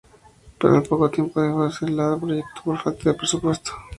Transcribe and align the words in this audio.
Pero 0.57 0.73
al 0.77 0.81
poco 0.81 1.11
tiempo 1.11 1.39
se 1.39 1.45
dejó 1.45 1.69
de 1.85 1.91
lado 1.91 2.13
el 2.15 2.21
proyecto 2.21 2.61
por 2.65 2.77
falta 2.79 3.11
de 3.11 3.13
presupuesto. 3.13 3.71